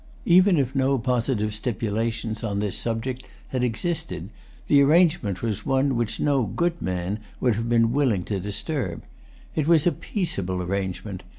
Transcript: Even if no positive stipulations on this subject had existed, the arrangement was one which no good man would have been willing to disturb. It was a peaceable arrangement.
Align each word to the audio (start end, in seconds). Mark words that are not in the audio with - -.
Even 0.25 0.57
if 0.57 0.73
no 0.73 0.97
positive 0.97 1.53
stipulations 1.53 2.43
on 2.43 2.57
this 2.57 2.75
subject 2.75 3.21
had 3.49 3.63
existed, 3.63 4.31
the 4.65 4.81
arrangement 4.81 5.43
was 5.43 5.63
one 5.63 5.95
which 5.95 6.19
no 6.19 6.43
good 6.47 6.81
man 6.81 7.19
would 7.39 7.53
have 7.53 7.69
been 7.69 7.91
willing 7.93 8.23
to 8.23 8.39
disturb. 8.39 9.03
It 9.55 9.67
was 9.67 9.85
a 9.85 9.91
peaceable 9.91 10.59
arrangement. 10.63 11.21